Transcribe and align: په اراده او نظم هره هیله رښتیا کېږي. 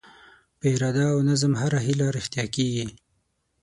په 0.59 0.65
اراده 0.75 1.03
او 1.13 1.17
نظم 1.29 1.51
هره 1.61 1.79
هیله 1.85 2.07
رښتیا 2.17 2.45
کېږي. 2.55 2.85